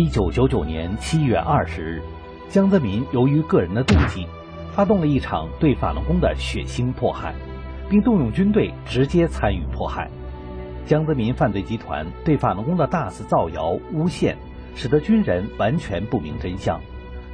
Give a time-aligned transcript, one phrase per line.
[0.00, 2.02] 一九九九年七月二十日，
[2.48, 4.26] 江泽民由于个人的妒忌，
[4.72, 7.34] 发动了一场对法轮功的血腥迫害，
[7.90, 10.10] 并动用军队直接参与迫害。
[10.86, 14.38] 江泽民犯罪集团对法轮功的大肆造谣诬陷，
[14.74, 16.80] 使得军人完全不明真相，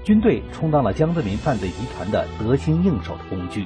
[0.03, 3.65] 军队充当了江泽民犯罪集团的得心应手的工具。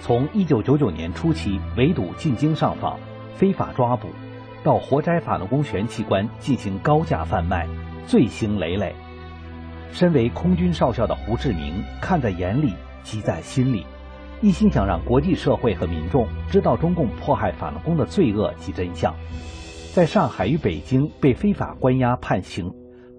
[0.00, 2.98] 从一九九九年初期围堵进京上访、
[3.36, 4.08] 非法抓捕，
[4.64, 7.68] 到活摘法轮功玄器官进行高价贩卖。
[8.06, 8.94] 罪行累累，
[9.92, 13.86] 身为空军少校的胡志明看在眼里，急在心里，
[14.40, 19.14] 一心想让国际社会和民众知道中共迫害法轮功的罪恶及真相。
[19.94, 22.70] 在上海与北京被非法关押判刑，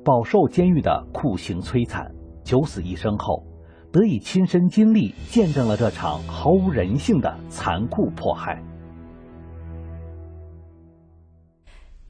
[0.03, 2.12] 饱受监狱的酷刑摧残，
[2.44, 3.45] 九死一生后，
[3.92, 8.64] 得以亲身经历，见证了这场毫无人性的残酷迫害。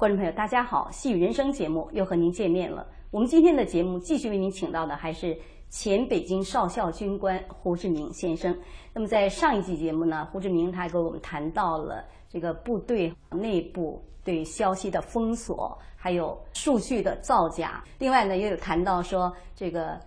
[0.04, 0.90] 观众朋友，大家好！
[0.92, 2.86] 细语人生节目又和您见面了。
[3.10, 8.54] 我们今天的节目继续为您请到的还是前北京少校军官胡志明先生。
[8.94, 17.82] 那么在上一期节目呢，胡志明他还给我们谈到了这个部队内部对消息的封锁，还有数据的造假。
[17.98, 19.98] 另外呢，也有谈到说，这个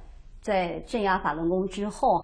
[0.43, 2.23] 在镇压法轮功之后，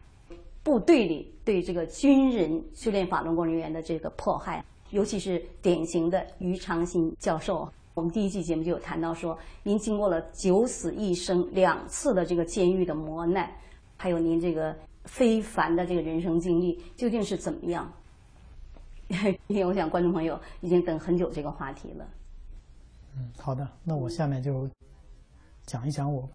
[0.62, 4.62] 部队里对这个军人训练法轮功人员的这个迫害。
[4.92, 13.50] 尤其是典型的于长新教授，我们第一期节目就有谈到说，您经过了九死一生两次的这个监狱的磨难，
[13.96, 17.90] 还有您这个非凡的这个人生经历，究竟是怎么样？
[19.48, 22.06] 因为我想观众朋友已经等很久这个话题了。
[23.16, 24.68] 嗯，好的，那我下面就
[25.64, 26.28] 讲一讲我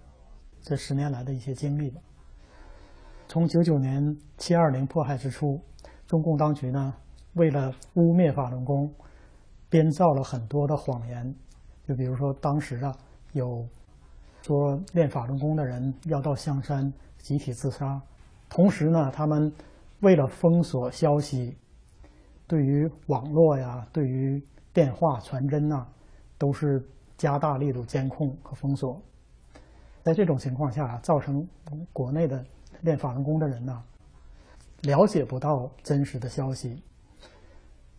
[0.62, 2.02] 这十年来的一些经历吧。
[3.28, 5.62] 从九九年七二零迫害之初，
[6.08, 6.92] 中共当局呢。
[7.38, 8.94] 为了污蔑法轮功，
[9.70, 11.36] 编造了很多的谎言。
[11.88, 12.94] 就比如说，当时啊，
[13.32, 13.66] 有
[14.42, 18.02] 说练法轮功的人要到香山集体自杀。
[18.50, 19.54] 同时呢，他们
[20.02, 21.56] 为了封锁消息，
[22.48, 24.44] 对于网络呀、对于
[24.74, 25.88] 电话传真呐，
[26.38, 26.82] 都是
[27.18, 29.02] 加大力度监控和封锁。
[30.04, 31.48] 在这种情况下，造成
[31.94, 32.44] 国内的
[32.82, 33.84] 练法轮功的人呢，
[34.82, 36.82] 了解不到真实的消息。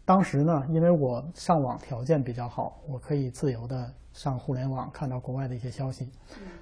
[0.08, 6.10] 当时呢，因为我上网条件比较好，我可以自由的上互联网看到国外的一些消息。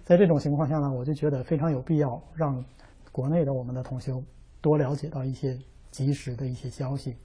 [0.04, 2.64] 在这种情况下呢，我就觉得非常有必要让
[3.12, 4.20] 国内的我们的同修
[4.60, 5.56] 多了解到一些
[5.92, 7.16] 及时的一些消息。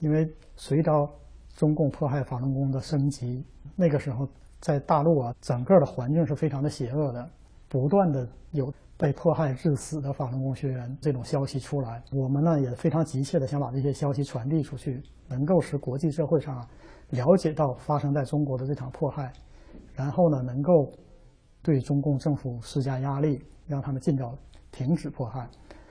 [0.00, 1.08] 因为随着
[1.56, 3.42] 中共迫害法轮功的升级，
[3.74, 4.28] 那个时候
[4.60, 7.30] 在大陆啊，整个的环境是非常的邪恶的，
[7.70, 8.70] 不断的有。
[8.96, 16.64] 被迫害致死的法轮功学员这种消息出来，我们呢也非常急切的想把这些消息传递出去，能够使国际社会上
[17.10, 19.32] 了解到发生在中国的这场迫害，
[19.94, 20.92] 然后呢能够
[21.60, 24.32] 对中共政府施加压力，让他们尽早
[24.70, 25.48] 停止迫害，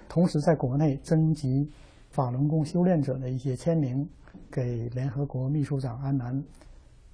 [0.07, 1.69] 同时在国内征集
[2.09, 4.09] 法轮功修炼者的一些签名，
[4.49, 6.41] 给联合国秘书长安南，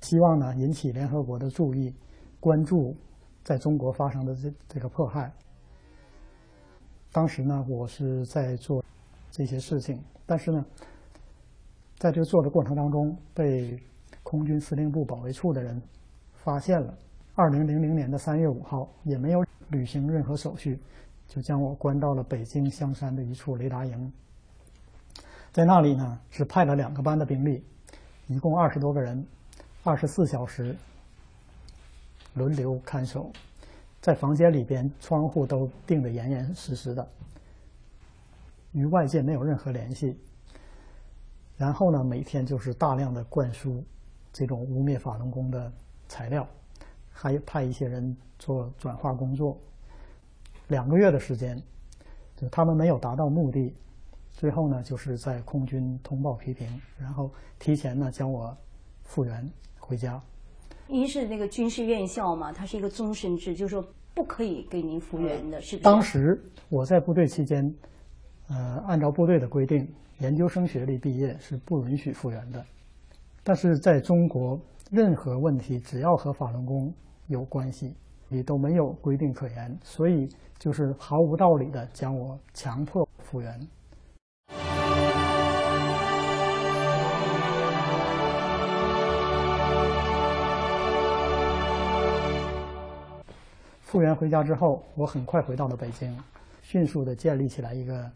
[0.01, 1.91] 希望呢引起联合国的注意，
[2.39, 2.95] 关注
[3.43, 5.33] 在中国发生的这这个迫害。
[7.11, 8.83] 当时呢，我是在做
[9.31, 10.63] 这些事情，但是呢，
[11.97, 13.77] 在这个做的过程当中，被
[14.21, 15.81] 空军司令部保卫处的人
[16.35, 16.97] 发现了。
[17.33, 20.79] 二零零零年的三月五号，也没有履行任何手续，
[21.27, 24.13] 就将我关到了北京香山的一处雷达营。
[25.51, 27.63] 在那里呢，是派了两个班的兵力，
[28.27, 29.25] 一共二十多个人，
[29.83, 30.75] 二十四小时
[32.35, 33.31] 轮流看守。
[34.01, 37.07] 在房间里边，窗户都钉得严严实实的，
[38.71, 40.17] 与外界没有任何联系。
[41.57, 43.83] 然后呢，每天就是大量的灌输
[44.31, 45.71] 这种污蔑法轮功的
[46.07, 46.47] 材料，
[47.11, 49.57] 还派一些人做转化工作。
[50.69, 51.61] 两个月的时间，
[52.37, 53.75] 就他们没有达到目的，
[54.31, 57.29] 最后呢，就是在空军通报批评，然后
[57.59, 58.55] 提前呢将我
[59.03, 60.21] 复员回家。
[60.91, 62.51] 您是那个军事院校嘛？
[62.51, 67.71] 它是一个终身制，就是说不可以给您复员的，是当时我在部队期间，
[68.47, 69.87] 呃，按照部队的规定，
[70.17, 72.65] 研究生学历毕业是不允许复员的。
[73.43, 74.59] 但是在中国，
[74.89, 76.91] 任何问题只要和法轮功
[77.27, 77.93] 有关系，
[78.27, 80.27] 你都没有规定可言，所以
[80.57, 83.59] 就是毫无道理的将我强迫复员。
[93.89, 96.15] 复员回家之后，我很快回到了北京，
[96.61, 98.07] 迅速的建立起来一个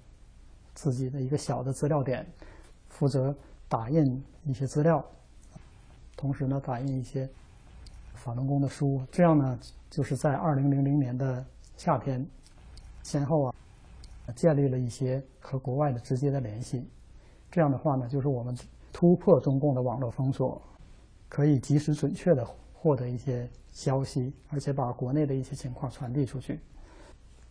[0.76, 2.24] 自己的一个小的资料点，
[2.90, 3.36] 负责
[3.68, 5.04] 打印一些资料，
[6.16, 7.28] 同时呢打印一些
[8.14, 9.02] 法轮功的书。
[9.12, 9.60] 这样呢，
[9.90, 11.44] 就是在二零零零年的
[11.76, 12.24] 夏天，
[13.02, 13.54] 先后啊，
[14.36, 16.88] 建立了一些和国外的直接的联系。
[17.50, 18.56] 这样的话呢，就是我们
[18.92, 20.62] 突破中共的网络封锁，
[21.28, 22.46] 可以及时准确的
[22.76, 26.58] 获得一些消息，而且把国内的一些情况传递出去。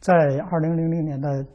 [0.01, 1.47] 在二零零零年的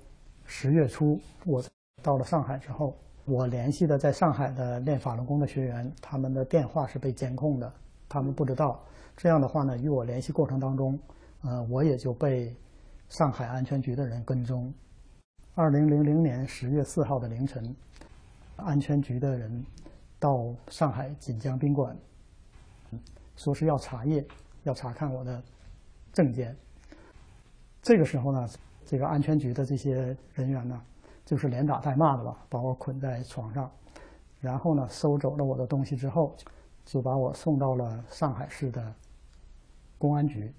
[0.46, 1.64] 十月初，我
[2.04, 7.74] 到了上海之后，我联系的在上海的练法轮功的学员，他们的电话是被监控的，
[8.08, 8.80] 他们不知道。
[9.16, 11.00] 这样的话呢，与我联系过程当中，
[11.42, 12.56] 呃，我也就被
[13.10, 14.72] 上海安全局的人跟踪。
[15.56, 17.76] 二零零零年十月四号的凌晨。
[18.60, 19.64] 安全局的人
[20.18, 21.96] 到上海锦江宾馆，
[23.36, 24.26] 说是要查验，
[24.64, 25.42] 要查看我的
[26.14, 26.56] 证件。
[27.82, 28.50] 这个时候呢，
[28.86, 30.82] 这个安全局的这些人员呢，
[31.26, 33.72] 就是连打带骂的吧，把我捆在床上，
[34.42, 36.36] 然后呢，收走了我的东西之后，
[36.86, 38.94] 就把我送到了上海市的
[39.98, 40.54] 公安局。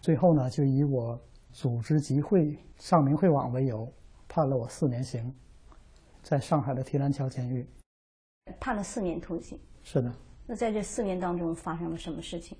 [0.00, 1.20] 最后呢，就以我
[1.52, 3.90] 组织集会上明会网为由，
[4.28, 5.34] 判了我四年刑。
[6.22, 7.66] 在上海的提篮桥监狱，
[8.60, 9.58] 判了四年徒刑。
[9.82, 10.12] 是的。
[10.46, 12.56] 那在这四年当中发生了什么事情？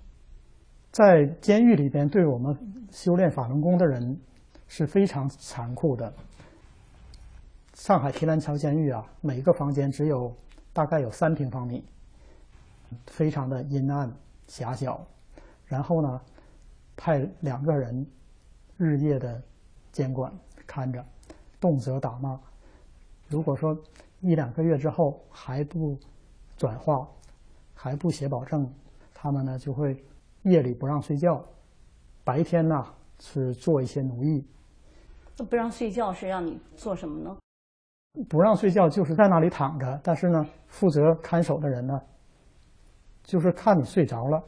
[0.92, 2.54] 在监狱里边，对我们
[2.90, 4.20] 修炼法轮功的人
[4.68, 6.12] 是非常残酷的。
[7.72, 10.30] 上海提篮桥监狱啊，每个房间只有
[10.74, 11.82] 大概有三平方米，
[13.06, 14.12] 非常的阴暗
[14.46, 15.02] 狭小。
[15.64, 16.20] 然后呢，
[16.94, 18.06] 派两个人
[18.76, 19.42] 日夜的
[19.92, 20.30] 监管
[20.66, 21.02] 看着，
[21.58, 22.38] 动辄打骂。
[23.28, 23.74] 如果说
[24.20, 25.96] 一两个月之后还不
[26.58, 27.08] 转化，
[27.74, 28.70] 还不写保证，
[29.14, 30.04] 他们呢就会
[30.42, 31.44] 夜里不让睡觉，
[32.24, 32.84] 白天呢
[33.20, 34.44] 是做一些奴役。
[35.38, 37.36] 那不让睡觉是让你做什么呢？
[38.28, 41.98] 不让睡觉就是在那里躺着，但是呢，负责看守的人呢，
[43.22, 44.42] 就是看你睡着了，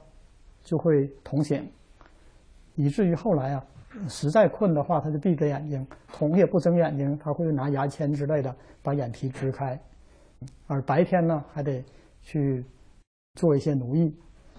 [0.62, 1.66] 就会捅醒，
[2.74, 3.64] 以至于后来啊。
[4.08, 8.52] 实在困的话，他就闭着眼睛，捅也不睁眼睛，他会拿牙签之类的
[8.82, 9.80] 把眼皮支开。
[10.66, 11.80] 而白天呢，还得
[12.20, 12.64] 去
[13.34, 14.12] 做一些奴役。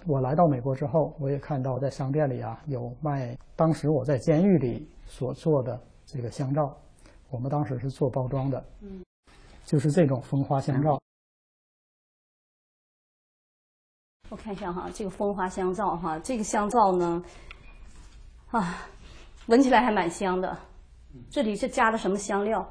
[0.07, 6.75] 我来到美国之后，我也看到在商店里啊有卖当时我在监狱里所做的这个香皂。
[7.29, 9.03] 我们当时是做包装的，嗯，
[9.65, 10.99] 就是这种蜂花香皂。
[14.29, 17.23] 我看一下哈，这个蜂花香皂哈，这个香皂呢，
[18.51, 18.87] 啊。
[19.47, 20.57] 闻起来还蛮香的，
[21.29, 22.67] 这里是加的什么香料？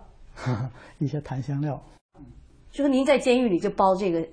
[0.98, 1.81] 一些檀香料。
[2.72, 4.28] 就是您在监狱里就包这个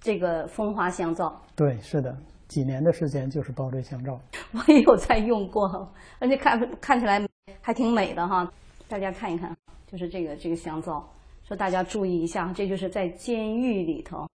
[0.00, 1.38] 这个蜂花香皂？
[1.54, 2.16] 对，是的，
[2.52, 4.20] 几年的时间就是包这香皂。
[4.52, 7.26] 我也有在用过，而且看看起来
[7.62, 8.46] 还挺美的哈。
[8.88, 9.56] 大家看一看，
[9.86, 11.02] 就是这个这个香皂，
[11.44, 14.28] 说大家注意一下，这就是在监狱里头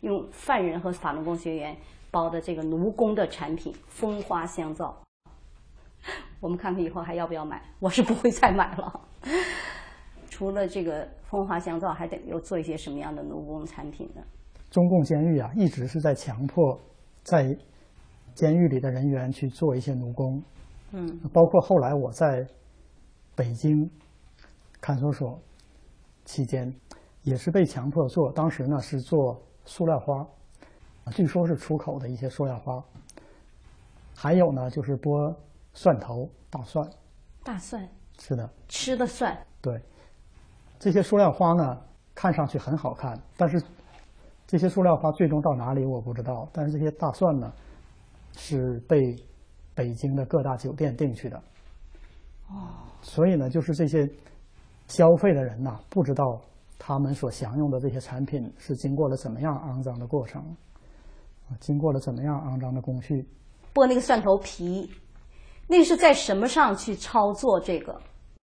[0.00, 1.76] 用犯人和法轮功学员
[2.10, 4.96] 包的这个奴工的产品——风花香皂。
[6.40, 7.62] 我们看看以后还要不要买？
[7.78, 9.00] 我是不会再买了。
[10.30, 14.22] 除了这个风花香皂，还得又做一些什么样的奴工产品呢？
[14.70, 16.78] 中共监狱啊，一直是在强迫
[17.30, 17.56] 在
[18.34, 20.42] 监狱里的人员去做一些奴工。
[20.92, 21.18] 嗯。
[21.32, 22.46] 包括后来我在
[23.34, 23.90] 北京
[24.80, 25.38] 看守所
[26.24, 26.72] 期间，
[27.22, 28.32] 也是被强迫做。
[28.32, 30.26] 当时呢是做塑料花，
[31.12, 32.82] 据说是出口的一些塑料花。
[34.14, 35.34] 还有呢就是剥。
[35.74, 36.90] 蒜头、大蒜，
[37.44, 39.38] 大蒜是的，吃的蒜。
[39.60, 39.80] 对，
[40.76, 41.80] 这些塑料花呢，
[42.16, 43.62] 看上去很好看，但是
[44.48, 46.48] 这些塑料花最终到哪里我不知道。
[46.52, 47.52] 但是这些大蒜呢，
[48.32, 49.14] 是被
[49.76, 51.36] 北京的各大酒店订去的。
[52.48, 52.82] 哦。
[53.02, 54.08] 所以呢，就是这些
[54.88, 56.40] 消费的人呐，不知道
[56.78, 60.42] 他们所享用的这些产品是经过了怎么样肮脏的过程，
[61.60, 63.24] 经过了怎么样肮脏的工序。
[63.74, 64.90] 剥那个蒜头皮。
[65.70, 67.94] 那是在什么上去操作这个？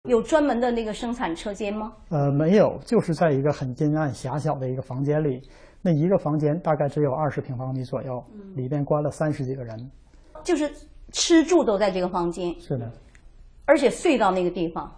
[0.09, 1.93] 有专门的那个生产车间吗？
[2.09, 5.41] 呃，没有，就是在一个很阴暗狭小的一个房间里。
[5.85, 8.25] 那一个房间大概只有二十平方米左右，
[8.55, 9.91] 里边关了三十几个人。
[10.43, 10.67] 就是
[11.11, 12.59] 吃住都在这个房间。
[12.59, 12.91] 是的。
[13.65, 14.91] 而且睡到那个地方。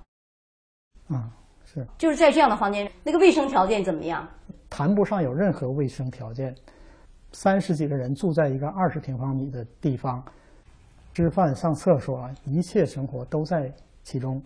[1.10, 1.30] 嗯，
[1.66, 1.86] 是。
[1.98, 4.26] 就是在这样的房间，那个卫生条件怎么样？
[4.70, 6.56] 谈不上有任何卫生条件。
[7.34, 10.24] 三十几个人住在一个二十平方米的地方。
[11.14, 13.70] 吃饭、上厕所，一切生活都在
[14.04, 14.42] 其中，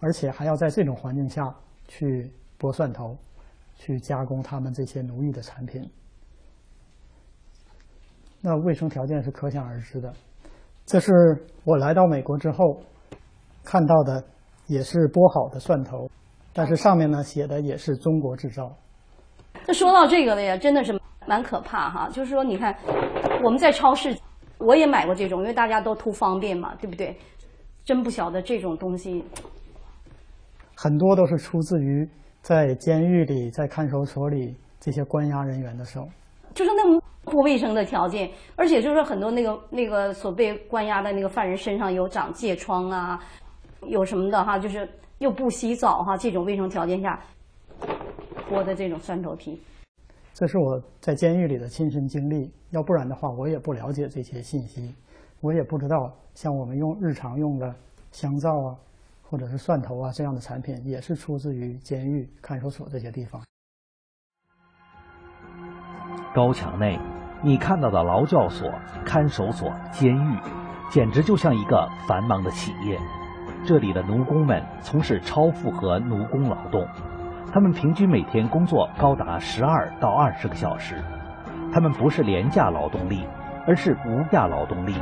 [0.00, 1.54] 而且还要在这种环境下
[1.88, 2.30] 去
[2.60, 3.16] 剥蒜头，
[3.76, 5.82] 去加工他们这些奴役的产品，
[8.40, 10.12] 那卫生条件是可想而知的。
[10.84, 11.12] 这是
[11.64, 12.80] 我来到美国之后
[13.62, 14.24] 看到的，
[14.66, 16.08] 也是剥好的蒜头，
[16.52, 18.74] 但是上面呢写的也是中国制造。
[19.66, 22.08] 那说到这个了呀，真的是蛮可怕哈。
[22.10, 22.76] 就是说，你看
[23.42, 24.16] 我们在超市。
[24.58, 27.14] 我也买过这种，因为大家都图方便嘛，对不对？
[27.84, 29.22] 真不晓得这种东西，
[30.74, 32.08] 很多都是出自于
[32.44, 36.06] 在监狱里、在看守所里这些关押人员的时候。
[36.52, 43.18] 就是那么不卫生的条件，而且就是很多那个那个所被关押的那个犯人身上有长疥疮啊，
[43.86, 44.86] 有什么的哈，就是
[45.20, 47.18] 又不洗澡哈，这种卫生条件下
[48.50, 49.58] 剥的这种蒜头皮。
[50.34, 54.94] 这是我在监狱里的亲身经历，要不然的话，我也不了解这些信息，
[55.40, 57.74] 我也不知道像我们用日常用的
[58.12, 58.76] 香皂啊，
[59.34, 63.42] 或者是蒜头啊这样的产品，也是出自于监狱、看守所这些地方。
[66.32, 67.00] 高墙内，
[67.42, 68.72] 你看到的劳教所、
[69.04, 70.38] 看守所、监狱，
[70.88, 72.96] 简直就像一个繁忙的企业。
[73.66, 76.86] 这里的奴工们从事超负荷奴工劳动。
[77.52, 81.02] 他们平均每天工作高达十二到二十个小时，
[81.72, 83.26] 他们不是廉价劳动力，
[83.66, 84.94] 而是无价劳动力。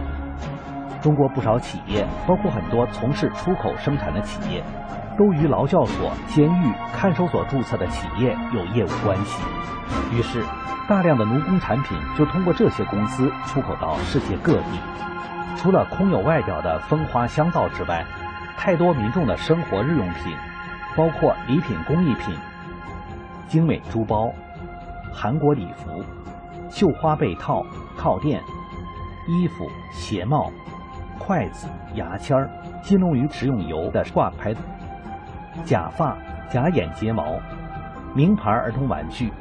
[1.02, 4.62] 中国不少企业，包括很多从事出口生产的企业，
[5.18, 9.42] 都与劳教所、监狱、看守所注册的企业有业务关系。
[10.12, 10.44] 于是，
[10.88, 14.80] 大量的奴工产品就通过这些公司出口到世界各地。
[15.56, 18.04] 除了空有外表的风花香皂之外，
[18.56, 20.35] 太多民众的生活日用品。
[20.94, 22.37] 包括礼品、工艺品、
[23.49, 24.30] 精美珠包、
[25.11, 26.04] 韩国礼服、
[26.68, 27.64] 绣花被套、
[27.97, 28.42] 靠垫、
[29.26, 30.52] 衣服、鞋帽、
[31.25, 32.50] 筷子、牙签儿、
[32.83, 34.52] 金龙鱼食用油的挂牌、
[35.64, 36.17] 假发、
[36.50, 37.38] 假眼睫毛、
[38.12, 39.33] 名牌儿童玩具、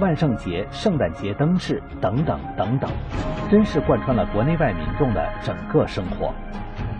[0.00, 2.90] 万圣节、圣诞节灯饰等等等等，
[3.48, 6.34] 真是贯穿了国内外民众的整个生活。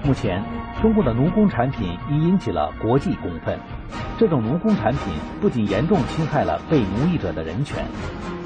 [0.05, 0.41] 目前。
[0.81, 3.59] 中国的奴工产品已引起了国际公愤。
[4.17, 7.85] 这种奴工产品不仅严重侵害了被奴役者的人权，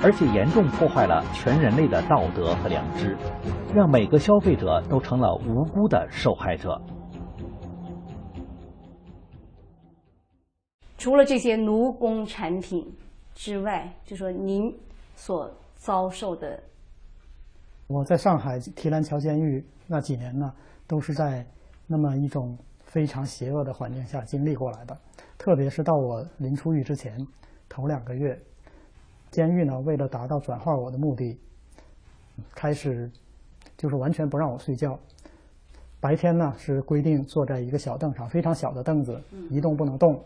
[0.02, 3.18] 而且严重破坏了全人类的道德和良知，
[3.74, 6.80] 让每个消费者都成了无辜的受害者。
[10.96, 12.90] 除了这些奴工产品
[13.34, 14.74] 之外，就说您
[15.16, 16.62] 所遭受的，
[17.88, 20.50] 我在上海提篮桥监狱那几年呢，
[20.86, 21.46] 都是在。
[21.92, 24.98] 那么一种非常邪恶的环境下经历过来的，
[25.36, 27.18] 特别是到我临出狱之前
[27.68, 28.40] 头两个月，
[29.30, 31.38] 监狱呢为了达到转化我的目的，
[32.54, 33.12] 开始
[33.76, 34.98] 就是完全不让我睡觉。
[36.00, 40.18] 白天呢是规定坐在一个小凳上，非常小的凳子，一动不能动。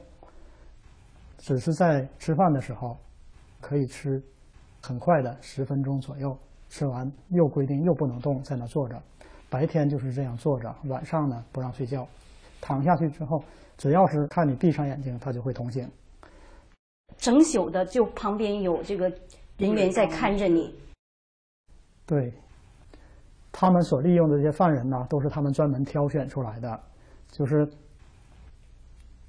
[1.39, 2.97] 只是在吃饭的时候
[3.61, 4.23] 可以吃，
[4.81, 9.03] 很快的十分钟左右吃完，又规定又不能动，在那坐着。
[9.57, 12.07] 白天就是这样坐着，晚上呢不让睡觉，
[12.61, 13.43] 躺下去之后，
[13.79, 15.91] 只要是看你闭上眼睛，他就会同醒。
[17.17, 19.11] 整宿的就旁边有这个
[19.57, 20.79] 人员在看着你。
[22.05, 22.31] 对，
[23.51, 26.79] 他们所利用的这些犯人呢，都是他们专门挑选出来的，
[27.33, 27.67] 就是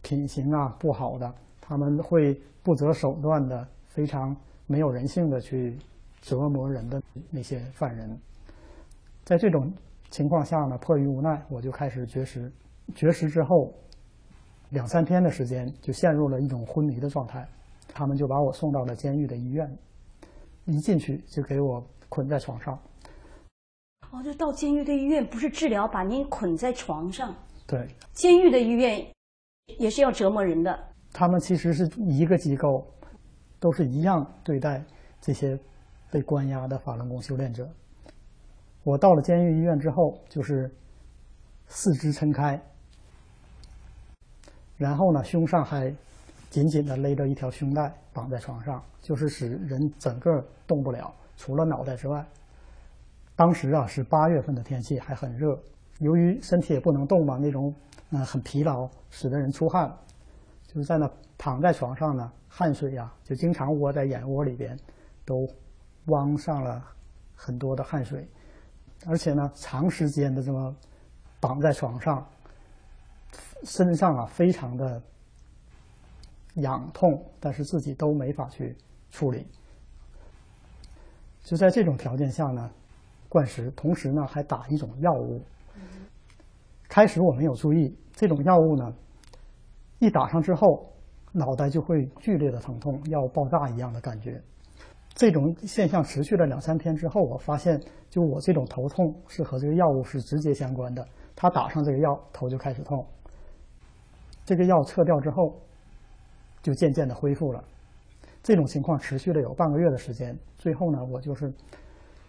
[0.02, 5.78] 品行啊不好的，他们会不择手段的、非常没有人性的去
[6.20, 8.20] 折磨人的那些犯人，
[9.24, 9.72] 在这种。
[10.10, 12.52] 情况下呢，迫于无奈，我就开始绝食。
[12.96, 13.74] 绝食之后，
[14.70, 17.46] 两三天的时间就陷入了一种昏迷的状态。
[17.94, 19.78] 他们就把我送到了监狱的医院，
[20.66, 22.78] 一进去就给我捆在床上。
[24.12, 27.36] 哦，就到监狱的医院不是治疗，把您捆在床上。
[27.66, 27.88] 对。
[28.14, 29.06] 监狱的医院
[29.80, 30.78] 也是要折磨人的。
[31.12, 32.86] 他们其实是一个机构，
[33.60, 34.84] 都是一样对待
[35.20, 35.60] 这些
[36.12, 37.68] 被关押的法轮功修炼者。
[38.88, 40.74] 我到了监狱医院之后，就是
[41.68, 42.58] 四肢撑开，
[44.78, 45.94] 然后呢，胸上还
[46.50, 52.26] 紧紧的勒着一条胸带，绑在床上，就是使人整个动不了，除了脑袋之外。
[53.36, 55.60] 当时啊是八月份的天气，还很热，
[56.00, 57.76] 由于身体也不能动嘛，那种
[58.12, 59.94] 嗯很疲劳，使得人出汗，
[60.66, 64.80] 就是在那躺在床上呢，汗水呀就经常窝在眼窝里边，
[65.26, 65.46] 都
[66.06, 66.82] 汪上了
[67.36, 68.26] 很多的汗水。
[69.08, 70.76] 而且呢，长时间的这么
[71.40, 72.28] 绑在床上，
[73.64, 75.02] 身上啊非常的
[76.56, 78.76] 痒痛，但是自己都没法去
[79.10, 79.48] 处理。
[81.42, 82.70] 就在这种条件下呢，
[83.30, 85.42] 灌食，同时呢还打一种药物。
[86.90, 88.94] 开始我没有注意，这种药物呢，
[90.00, 90.92] 一打上之后，
[91.32, 94.42] 脑袋就会剧烈的疼痛，要爆炸一样的感觉。
[95.18, 101.04] 这种现象持续了两三天之后，我发现，就我这种头痛是和这个药物是直接相关的。
[101.36, 103.04] 他打上这个药，头就开始痛。
[104.46, 105.60] 这个药撤掉之后，
[106.62, 107.64] 就渐渐的恢复了。
[108.44, 110.38] 这种情况持续了有半个月的时间。
[110.60, 111.52] 最后呢，我就是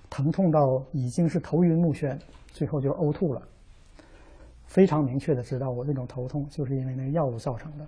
[0.09, 3.43] 疼痛到已经是头晕目眩，最后就呕吐了。
[4.65, 7.87] 非常明确的知道我这种头痛就是因为那个药物造成的。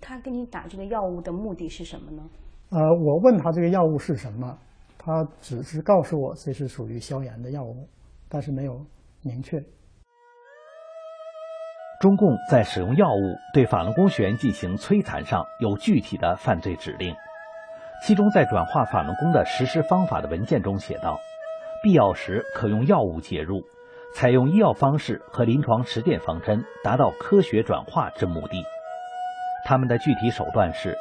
[0.00, 2.22] 他给你打这个药物的目的是什么呢？
[2.70, 4.58] 呃，我问他这个药物是什么，
[4.98, 7.88] 他只是告诉我这是属于消炎的药物，
[8.28, 8.84] 但是没有
[9.22, 9.62] 明确。
[12.00, 17.14] 中共在使用药物对法轮功学员进行摧残上有具体的犯罪指令，
[18.02, 21.18] 其中在转化法轮功的实施方法的文件中写道：
[21.82, 23.62] 必要时可用药物介入。
[24.14, 28.62] 采用医药方式和临床实践方针，达到科学转化之目的。
[29.64, 30.96] 他们的具体手段是：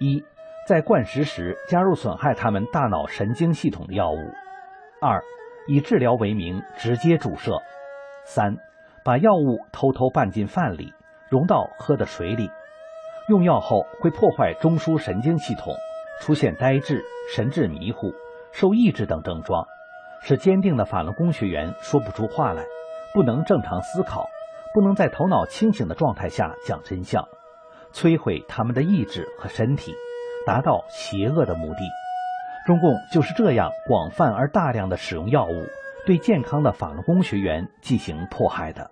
[0.00, 0.22] 一，
[0.66, 4.16] 在灌食时加入损害他们大脑神经系统的药物；
[5.00, 5.20] 二，
[5.66, 7.52] 以治疗为名直接注射；
[8.24, 8.56] 三，
[9.04, 10.94] 把药物偷偷拌进饭里，
[11.28, 12.48] 溶到喝的水里。
[13.28, 15.74] 用药后会破坏中枢神经系统，
[16.20, 17.02] 出现呆滞、
[17.34, 18.12] 神志迷糊、
[18.52, 19.66] 受抑制等症状。
[20.24, 22.64] 使坚定的法轮功学员说不出话来，
[23.12, 24.28] 不能正常思考，
[24.72, 27.26] 不能在头脑清醒的状态下讲真相，
[27.92, 29.92] 摧毁他们的意志和身体，
[30.46, 31.80] 达到邪恶的目的。
[32.66, 35.66] 中共就是这样广泛而大量的使用药物，
[36.06, 38.90] 对健康的法轮功学员进行迫害的。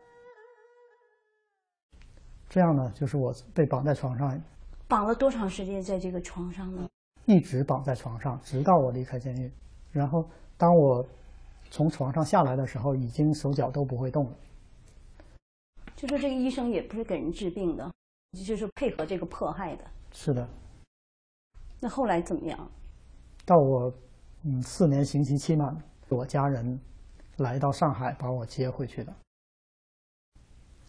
[2.48, 4.40] 这样呢，就是我被绑在床上，
[4.88, 6.88] 绑了多长时间在这个床上呢？
[7.26, 9.50] 一直绑在床上，直到我离开监狱。
[9.92, 11.06] 然后当我。
[11.72, 14.32] 从床上下来的时候，已经手脚都不会动了。
[15.94, 17.88] 就说这个医生也不是给人治病的，
[18.44, 19.84] 就是配合这个迫害的。
[20.10, 20.48] 是的。
[21.80, 22.70] 那后来怎么样？
[23.44, 23.92] 到我
[24.44, 25.76] 嗯四年刑期期满，
[26.08, 26.78] 我家人
[27.38, 29.12] 来到上海把我接回去的。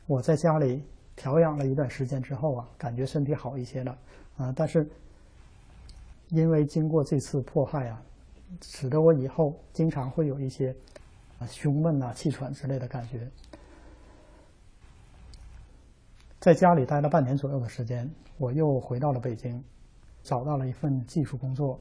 [0.06, 0.84] 我在家里
[1.16, 3.98] 调养了一段时间之后啊，感觉身体好一些了
[4.38, 4.88] 啊，但是
[6.30, 8.02] 因为经过这次迫害啊。
[8.62, 10.76] 使得我以后经常会有一些
[11.40, 13.26] 啊胸闷啊、气喘之类的感觉。
[16.42, 19.64] 在家里待了半年左右的时间，我又回到了北京，
[20.24, 21.80] 找到了一份技术工作。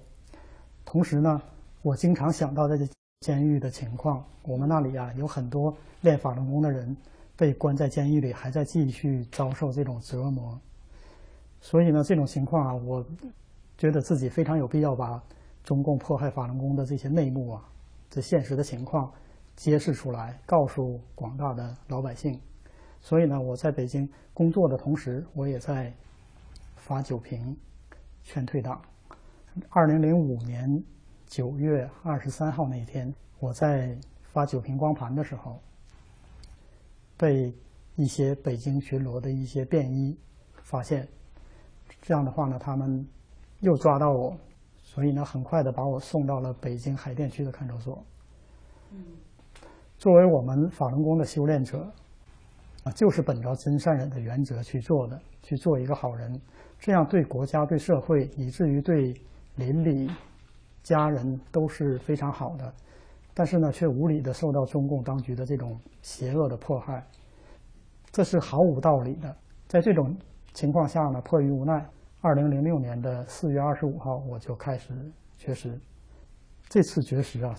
[0.85, 1.41] 同时呢，
[1.83, 2.77] 我经常想到这
[3.21, 4.25] 监狱的情况。
[4.43, 6.97] 我们那里啊有很多练法轮功的人
[7.37, 10.59] 被关在监狱里，还在继续遭受这种折磨。
[11.61, 13.05] 所以呢，这种情况啊，我
[13.77, 15.23] 觉得自己非常有必要把。
[15.63, 17.63] 中共迫害法轮功的这些内幕啊，
[18.09, 19.13] 这现实的情况
[19.55, 22.41] 揭示出来，告诉广大的老百姓。
[22.99, 25.93] 所以呢，我在北京工作的同时，我也在
[26.77, 27.55] 发酒瓶
[28.23, 28.81] 劝退党。
[29.69, 30.83] 二零零五年
[31.27, 33.97] 九月二十三号那一天，我在
[34.33, 35.61] 发酒瓶光盘的时候，
[37.17, 37.53] 被
[37.97, 40.17] 一些北京巡逻的一些便衣
[40.63, 41.07] 发现。
[42.01, 43.07] 这样的话呢，他们
[43.61, 44.37] 又抓到我。
[44.83, 48.05] 所以呢，很快的把我送到了北京海淀区的看守所。
[49.99, 51.89] 作为我们法轮功的修炼者，
[52.83, 56.41] 啊，就是本着真善忍的原则去做的，去做一个好人，
[56.81, 59.15] 这样对国家、对社会，以至于对
[59.57, 60.11] 邻里、
[60.83, 62.73] 家人都是非常好的。
[63.35, 67.07] 但是呢，却无理的受到中共当局的这种邪恶的迫害，
[68.11, 69.37] 这是毫无道理的。
[69.69, 70.17] 在这种
[70.53, 71.87] 情况下呢，迫于无奈。
[72.23, 74.93] 二零零六年的四月二十五号，我就开始
[75.39, 75.81] 绝食。
[76.69, 77.55] 这次绝食啊，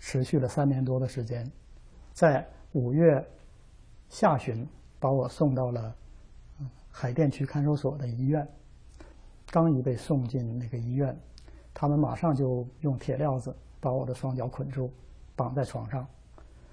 [0.00, 1.48] 持续了三年多的时间，
[2.12, 3.24] 在五月
[4.08, 4.66] 下旬
[4.98, 5.94] 把我送到了
[6.90, 8.44] 海淀区看守所的医院。
[9.50, 11.14] 刚一被送进那个医院，
[11.74, 14.90] 他们马上就用铁镣子把我的双脚捆住，
[15.34, 16.06] 绑在床上。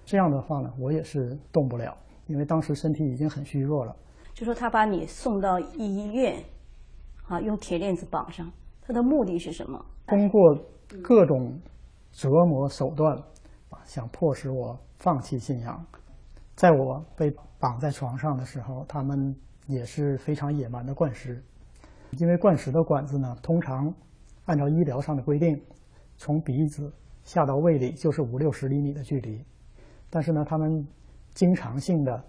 [0.06, 3.96] 这样的话呢，我也是动不了，因为当时身体已经很虚弱了。
[4.34, 6.44] 就说他把你送到医院。
[7.28, 8.50] 啊，用铁链子绑上，
[8.82, 9.86] 他的目的是什么？
[10.06, 10.58] 通过
[11.04, 11.60] 各种
[12.14, 13.22] 折磨手段，
[13.84, 15.86] 想迫使我放弃信仰。
[16.56, 19.36] 在我被绑在床上的时候，他们
[19.66, 21.44] 也是非常野蛮的灌食。
[22.18, 23.94] 因为灌食的管子呢，通常
[24.46, 25.62] 按照医疗上的规定，
[26.18, 26.92] 从鼻子
[27.24, 29.44] 下到胃里就是五六十厘米的距离，
[30.10, 30.88] 但是呢，他们
[31.34, 32.24] 经常性的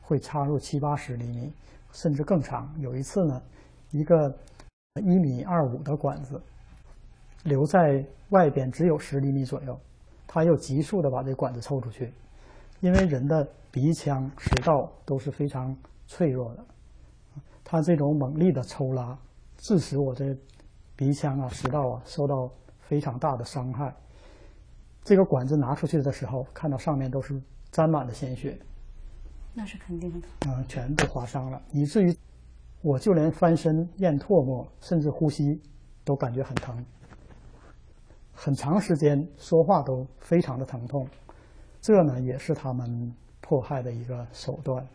[0.00, 1.52] 会插入七八十厘米，
[1.92, 2.72] 甚至更长。
[2.78, 3.40] 有一次呢。
[3.94, 4.34] 一个
[5.02, 6.40] 一米二五的管子
[7.44, 9.78] 留在外边，只有十厘米左右，
[10.26, 12.10] 他又急速的把这管子抽出去，
[12.80, 16.64] 因为人的鼻腔、食道都是非常脆弱的，
[17.72, 19.18] 他这种猛力的抽拉，
[19.56, 20.36] 致使我的
[20.94, 23.96] 鼻腔啊、食道啊受到非常大的伤害。
[25.02, 28.58] 这个管子拿出去的时候，看到上面都是沾满了鲜血，
[29.54, 32.14] 那是肯定的，嗯，全部划伤了，以至于。
[32.82, 35.62] 我就连翻身、咽唾沫，甚至呼吸，
[36.04, 36.84] 都感觉很疼。
[38.32, 41.08] 很长时间说话都非常的疼痛，
[41.80, 44.86] 这呢也是他们迫害的一个手段，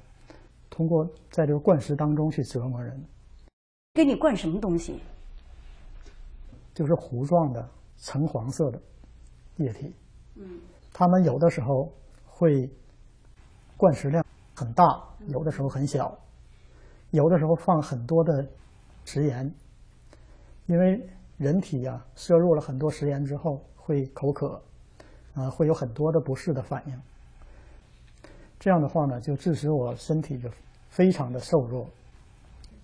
[0.69, 3.03] 通过在这个灌食当中去折磨人。
[3.93, 5.01] 给你灌什么东西？
[6.73, 8.79] 就是糊状的橙黄色的
[9.55, 9.91] 液体。
[10.35, 10.59] 嗯，
[10.93, 11.91] 他们有的时候
[12.25, 12.69] 会
[13.75, 14.23] 灌食量
[14.55, 14.83] 很大，
[15.27, 16.15] 有的时候很小，
[17.09, 18.47] 有的时候放很多的
[19.05, 19.51] 食盐，
[20.67, 24.61] 因为人体呀摄入了很多食盐之后会口渴，
[25.33, 27.01] 啊，会有很多的不适的反应。
[28.59, 30.49] 这样的话呢，就致使我身体就
[30.89, 31.87] 非常的瘦弱。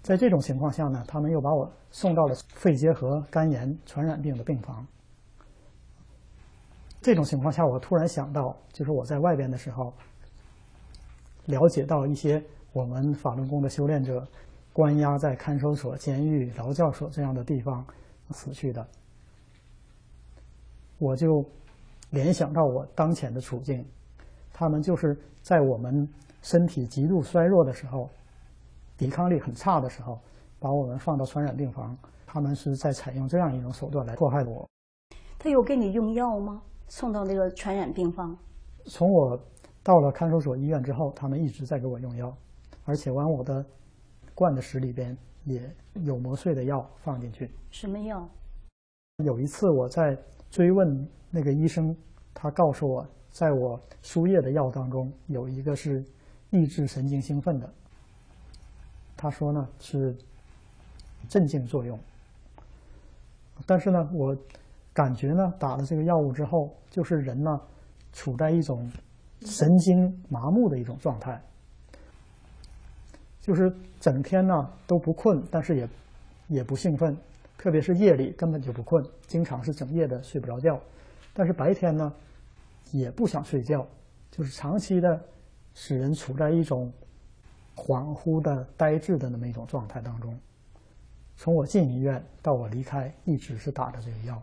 [0.01, 4.85] 在这种情况下呢，他们又把我送到了肺结核、肝炎传染病的病房。
[7.01, 9.93] 这种情况下，我突然想到，就是我在外边的时候，
[11.45, 14.25] 了解到一些我们法轮功的修炼者
[14.71, 17.85] 关押在看守所、监狱、劳教所这样的地方
[18.31, 18.87] 死去的，
[20.97, 21.43] 我就
[22.09, 23.85] 联想到我当前的处境，
[24.53, 26.07] 他们就是在我们
[26.41, 28.09] 身体极度衰弱的时候。
[28.95, 30.19] 抵抗力很差的时候，
[30.59, 34.69] 把我们放到传染病房，他们是在采用这样一种手段来迫害我。
[35.39, 36.61] 他有给你用药吗？
[36.87, 38.37] 送到那个传染病房？
[38.85, 39.37] 从我
[39.81, 42.33] 到了看守所医院之后，他们一直在给我用药，
[42.85, 43.65] 而且往我的
[44.35, 47.49] 灌的食里边也有磨碎的药放进去。
[47.71, 48.25] 什么药？
[49.23, 50.15] 有一次我在
[50.51, 51.93] 追问那个医生，
[52.31, 56.01] 他告诉我，在我输液的药当中有一个是
[56.51, 57.67] 抑制神经兴奋的。
[59.17, 60.15] 他说呢是
[61.27, 61.99] 镇静作用，
[63.65, 64.37] 但是呢，我
[64.93, 67.59] 感觉呢打了这个药物之后，就是人呢
[68.11, 68.87] 处在一种
[69.41, 71.41] 神经麻木的一种状态，
[73.41, 75.89] 就是整天呢都不困，但是也
[76.49, 77.17] 也不兴奋，
[77.57, 80.79] 特别是夜里根本就不困，经常是整夜的睡不着觉，
[81.33, 82.13] 但是白天呢
[82.93, 83.85] 也不想睡觉，
[84.31, 85.21] 就是长期的
[85.73, 86.89] 使人处在一种。
[87.75, 90.39] 恍惚的、呆滞的那么一种状态当中，
[91.35, 94.39] 从我进医院到我离开，一直是打的这个药。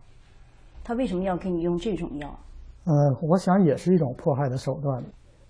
[0.82, 2.28] 他为什么要给你用这种药？
[2.86, 5.00] 呃，我想也是一种迫害的手段。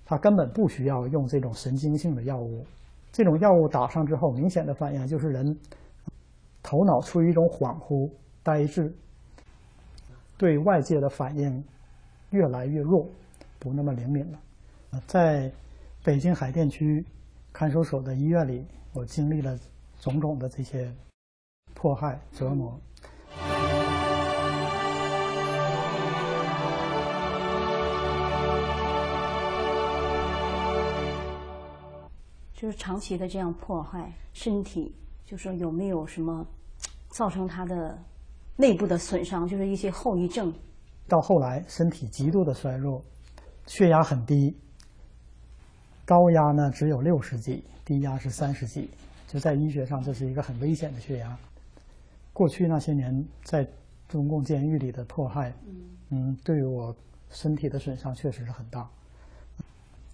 [0.04, 2.66] 他根本不需要用这种神经性的药物。
[3.10, 5.58] 这种药物打上之后，明显的反应就是人
[6.62, 8.10] 头脑处于一种恍惚、
[8.42, 8.94] 呆滞，
[10.36, 11.64] 对外界的反应
[12.30, 13.08] 越来越弱，
[13.58, 14.40] 不那么灵敏了。
[15.06, 15.50] 在
[16.02, 17.04] 北京海淀区。
[17.52, 19.58] 看守所的医院里，我经历了
[19.98, 20.88] 种种的这些
[21.74, 22.80] 迫害折磨。
[32.54, 36.46] 就是长期的这样迫害身体，就说有没有什么
[37.08, 37.98] 造成他的
[38.54, 40.54] 内部的损伤，就是一些后遗症。
[41.10, 43.04] 到后来，身体极度的衰弱，
[43.66, 44.56] 血压很低。
[46.04, 48.88] 高压呢只有六十几，低压是三十几，
[49.26, 51.36] 就在医学上这是一个很危险的血压。
[52.32, 53.66] 过去那些年在
[54.08, 55.52] 中共监狱里的迫害，
[56.10, 56.94] 嗯，对于我
[57.28, 58.88] 身体的损伤确实是很大。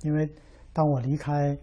[0.02, 0.26] 因为
[0.72, 1.56] 当我离开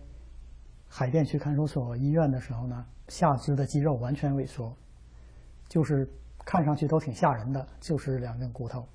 [0.88, 4.72] 海淀区看守所医院的时候呢，下肢的肌肉完全萎缩，
[5.68, 6.08] 就是
[6.46, 8.88] 看上去都挺吓人的，就是两根骨头，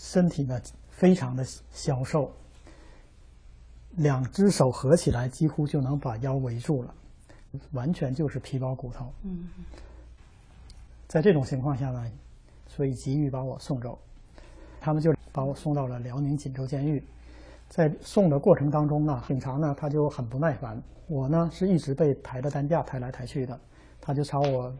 [0.00, 2.30] 身体呢非常的消瘦。
[3.96, 6.94] 两只手合起来，几乎就能把腰围住了，
[7.72, 9.12] 完全就是皮包骨头。
[9.24, 9.48] 嗯，
[11.08, 12.08] 在这种情况下呢，
[12.68, 13.98] 所以急于把我送走，
[14.80, 17.02] 他们就把我送到了辽宁锦州监狱。
[17.68, 23.58] 在送的过程当中呢，警察呢他就很不耐烦，我呢是一直被抬着担架抬来抬去的，
[24.00, 24.72] 他就朝我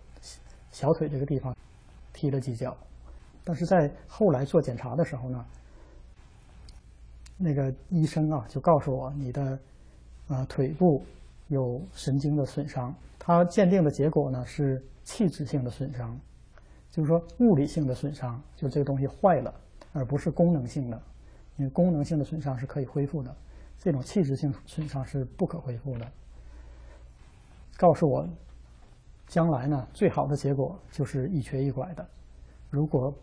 [0.71, 1.57] 小腿这个地方
[2.13, 2.77] 踢了几脚，
[3.49, 5.43] 但是在后来做检查的时候呢。
[7.41, 9.59] 那个医生啊，就告诉我你的
[10.27, 11.03] 啊腿部
[11.47, 12.95] 有神经的损伤。
[13.17, 16.19] 他鉴定的结果呢是器质性的损伤，
[16.91, 19.55] 就是说物理性的损伤，就这个东西坏了，
[19.93, 21.01] 而不是功能性的。
[21.57, 23.35] 因为功能性的损伤是可以恢复的，
[23.79, 26.07] 这种器质性损伤是不可恢复的。
[27.77, 28.29] 告诉我，
[29.29, 32.05] 将来呢最好的结果就是一瘸一拐的，
[32.69, 33.15] 如果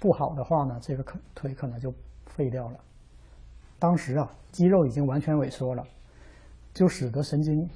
[0.00, 1.92] 不好的话呢，这个可腿可能就
[2.26, 2.80] 废掉了。
[3.78, 5.86] 当时啊，肌肉已经完全萎缩了，
[6.72, 7.68] 就使得神经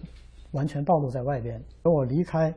[0.53, 1.63] 完全暴露在外边。
[1.83, 2.53] 而我离开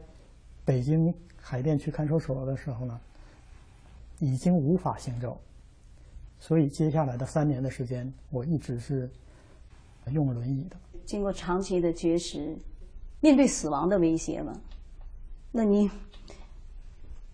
[0.65, 2.99] 北京海淀区看守所的时候呢，
[4.19, 5.37] 已经无法行走，
[6.39, 9.09] 所以接下来的三年的时间，我一直是
[10.11, 10.77] 用轮椅的。
[11.05, 12.57] 经过长期的绝食，
[13.21, 14.53] 面对死亡的威胁了，
[15.51, 15.89] 那你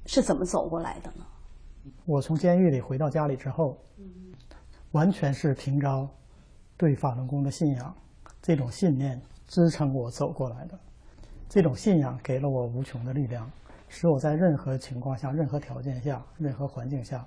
[0.05, 1.25] 是怎么走过来的呢？
[2.05, 3.77] 我从监狱里回到家里之后，
[4.91, 6.09] 完全是凭着
[6.77, 7.95] 对法轮功的信仰，
[8.41, 10.79] 这种信念支撑我走过来的。
[11.49, 13.49] 这种信仰给了我无穷的力量，
[13.87, 17.25] 使我在任何情况下、任何条件下、任何环境下，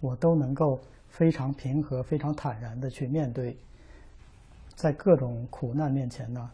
[0.00, 3.56] 我都能够非常平和、非常坦然的去面对。
[4.74, 6.50] 在各种苦难面前呢，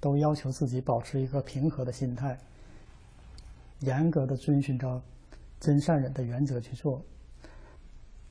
[0.00, 2.38] 都要求自己保持一个平和的心态，
[3.80, 5.02] 严格的遵循着
[5.60, 7.02] 真善忍的原则去做。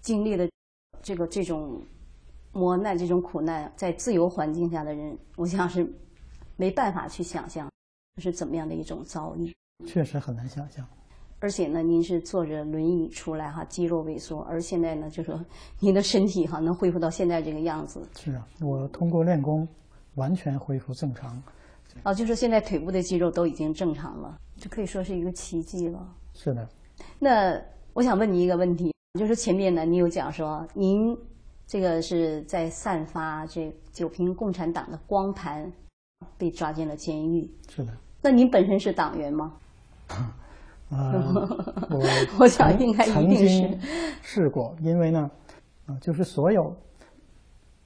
[0.01, 0.47] 经历了
[1.01, 1.81] 这个这种
[2.51, 5.85] 磨难、这种苦难，在自由环境下的人，我想是
[6.55, 7.69] 没办法去想象。
[8.21, 9.53] 是怎么样的一种遭遇？
[9.85, 10.87] 确实很难想象。
[11.39, 15.37] 而且呢，您是坐着轮椅出来哈，肌肉萎缩，而现在呢，就说
[15.81, 18.07] 您的身体哈能恢复到现在这个样子。
[18.15, 19.67] 是啊，我通过练功
[20.13, 21.43] 完全恢复正常。
[22.03, 26.15] 啊，就是现在腿部的肌肉都已经正常了，这可以说是一个奇迹了。
[26.33, 26.69] 是的。
[27.19, 27.61] 那
[27.93, 31.17] 我想问您一个问题，就是前面呢，你有讲说您
[31.65, 35.71] 这个是在散发这九平共产党的光盘，
[36.37, 37.49] 被抓进了监狱。
[37.69, 37.91] 是的。
[38.21, 39.53] 那您本身是党员吗？
[40.89, 41.13] 啊，
[41.89, 42.01] 我
[42.41, 43.77] 我想应该一定是
[44.21, 45.31] 试过，因为呢，
[45.87, 46.75] 啊，就是所有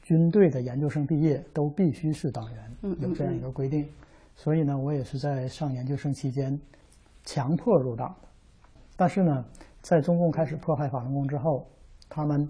[0.02, 3.88] 军队的研究生毕业都必须是党员，有这样一个规定，
[4.36, 6.60] 所以呢，我也是在上研究生期间
[7.24, 8.29] 强迫入党的。
[9.00, 9.46] 但是呢，
[9.82, 11.66] 在中共开始迫害法轮功之后，
[12.10, 12.46] 他们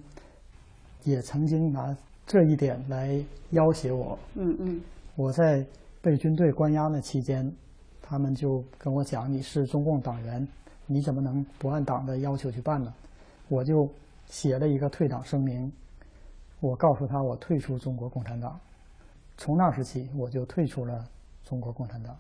[1.04, 4.18] 也曾经拿这一点来要挟我。
[4.34, 4.82] 嗯嗯，
[5.16, 5.64] 我在
[6.02, 7.48] 被军队关押的期间。
[8.02, 10.48] 他们就跟我讲：“你是中共党员，
[10.88, 12.92] 你怎么能不按党的要求去办呢？”
[13.48, 13.88] 我就
[14.26, 15.72] 写了一个退党声明，
[16.60, 18.60] 我告诉他我退出中国共产党。
[19.38, 21.08] 从那时起，我就退出了
[21.44, 22.18] 中国共产党。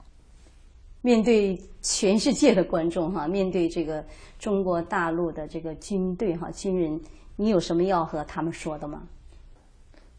[1.01, 4.05] 面对全世界的观众哈，面对这个
[4.37, 6.99] 中国大陆的这个军队哈军人，
[7.35, 9.07] 你有什么要和他们说的吗？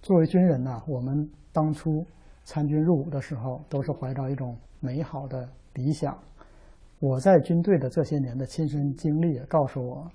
[0.02, 2.06] 作为军人呢，我们当初
[2.44, 5.48] 参军入伍的时候，都是怀着一种美好的。
[5.74, 6.18] 理想，
[6.98, 10.10] 我在军队的这些年的亲身经历也告诉我，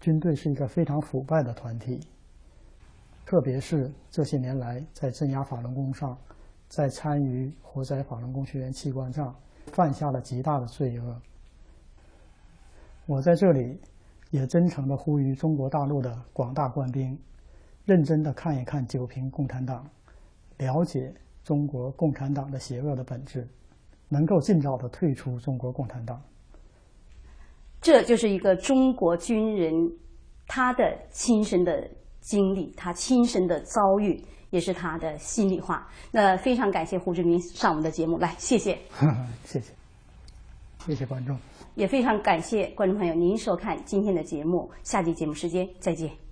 [0.00, 2.00] 军队是一个非常腐败的团体，
[3.24, 6.18] 特别是这些年来在镇压法轮功上，
[6.74, 9.34] 在参与活摘法轮功学员器官上，
[9.66, 11.20] 犯下了极大的罪恶。
[13.04, 13.78] 我在这里
[14.30, 17.18] 也真诚的呼吁中国大陆的广大官兵，
[17.84, 19.86] 认真的看一看九平共产党，
[20.56, 21.12] 了解
[21.44, 23.46] 中国共产党的邪恶的本质。
[24.08, 26.22] 能够尽早的退出中国共产党，
[27.82, 29.74] 这就是一个中国军人
[30.46, 35.88] 他的亲身的经历，他亲身的遭遇，也是他的心里话。
[36.12, 38.78] 那非常感谢胡志明上我们的节目，来，谢谢，
[39.44, 39.72] 谢谢，
[40.86, 41.36] 谢谢观众，
[41.74, 46.31] 也非常感谢观众朋友您收看今天的节目，下期节目时间再见。